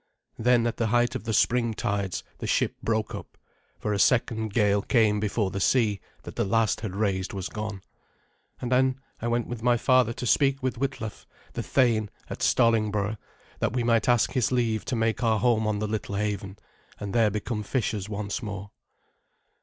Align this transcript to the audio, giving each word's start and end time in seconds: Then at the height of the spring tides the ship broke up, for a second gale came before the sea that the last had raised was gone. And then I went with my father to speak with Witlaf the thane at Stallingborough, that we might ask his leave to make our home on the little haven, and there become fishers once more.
Then 0.39 0.65
at 0.65 0.77
the 0.77 0.87
height 0.87 1.13
of 1.13 1.25
the 1.25 1.33
spring 1.33 1.75
tides 1.75 2.23
the 2.39 2.47
ship 2.47 2.75
broke 2.81 3.13
up, 3.13 3.37
for 3.77 3.93
a 3.93 3.99
second 3.99 4.51
gale 4.51 4.81
came 4.81 5.19
before 5.19 5.51
the 5.51 5.59
sea 5.59 5.99
that 6.23 6.35
the 6.35 6.43
last 6.43 6.81
had 6.81 6.95
raised 6.95 7.33
was 7.33 7.49
gone. 7.49 7.83
And 8.59 8.71
then 8.71 8.99
I 9.21 9.27
went 9.27 9.45
with 9.45 9.61
my 9.61 9.77
father 9.77 10.11
to 10.11 10.25
speak 10.25 10.63
with 10.63 10.79
Witlaf 10.79 11.27
the 11.53 11.61
thane 11.61 12.09
at 12.31 12.41
Stallingborough, 12.41 13.17
that 13.59 13.73
we 13.73 13.83
might 13.83 14.09
ask 14.09 14.31
his 14.31 14.51
leave 14.51 14.85
to 14.85 14.95
make 14.95 15.21
our 15.23 15.37
home 15.39 15.67
on 15.67 15.77
the 15.77 15.87
little 15.87 16.15
haven, 16.15 16.57
and 16.99 17.13
there 17.13 17.29
become 17.29 17.61
fishers 17.61 18.09
once 18.09 18.41
more. 18.41 18.71